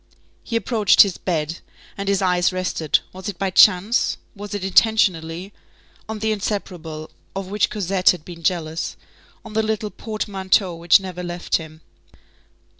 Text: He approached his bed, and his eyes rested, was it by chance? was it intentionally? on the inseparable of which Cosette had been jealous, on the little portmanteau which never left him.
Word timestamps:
He 0.43 0.55
approached 0.55 1.01
his 1.03 1.19
bed, 1.19 1.59
and 1.95 2.09
his 2.09 2.23
eyes 2.23 2.51
rested, 2.51 3.01
was 3.13 3.29
it 3.29 3.37
by 3.37 3.51
chance? 3.51 4.17
was 4.35 4.55
it 4.55 4.63
intentionally? 4.63 5.53
on 6.09 6.17
the 6.17 6.31
inseparable 6.31 7.11
of 7.35 7.51
which 7.51 7.69
Cosette 7.69 8.09
had 8.09 8.25
been 8.25 8.41
jealous, 8.41 8.97
on 9.45 9.53
the 9.53 9.61
little 9.61 9.91
portmanteau 9.91 10.73
which 10.75 10.99
never 10.99 11.21
left 11.21 11.57
him. 11.57 11.81